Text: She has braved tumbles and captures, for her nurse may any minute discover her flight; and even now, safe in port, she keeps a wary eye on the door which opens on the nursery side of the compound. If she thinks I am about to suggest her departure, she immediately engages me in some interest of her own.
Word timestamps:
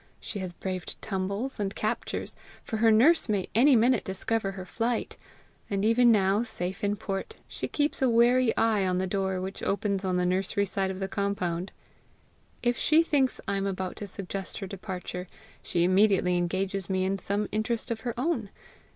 She 0.19 0.39
has 0.39 0.51
braved 0.51 0.99
tumbles 0.99 1.59
and 1.59 1.75
captures, 1.75 2.35
for 2.63 2.77
her 2.77 2.89
nurse 2.89 3.29
may 3.29 3.49
any 3.53 3.75
minute 3.75 4.03
discover 4.03 4.53
her 4.53 4.65
flight; 4.65 5.15
and 5.69 5.85
even 5.85 6.11
now, 6.11 6.41
safe 6.41 6.83
in 6.83 6.95
port, 6.95 7.35
she 7.47 7.67
keeps 7.67 8.01
a 8.01 8.09
wary 8.09 8.51
eye 8.57 8.83
on 8.83 8.97
the 8.97 9.05
door 9.05 9.39
which 9.39 9.61
opens 9.61 10.03
on 10.03 10.17
the 10.17 10.25
nursery 10.25 10.65
side 10.65 10.89
of 10.89 10.99
the 10.99 11.07
compound. 11.07 11.71
If 12.63 12.77
she 12.79 13.03
thinks 13.03 13.39
I 13.47 13.57
am 13.57 13.67
about 13.67 13.95
to 13.97 14.07
suggest 14.07 14.57
her 14.57 14.65
departure, 14.65 15.27
she 15.61 15.83
immediately 15.83 16.35
engages 16.35 16.89
me 16.89 17.05
in 17.05 17.19
some 17.19 17.47
interest 17.51 17.91
of 17.91 17.99
her 17.99 18.19
own. 18.19 18.49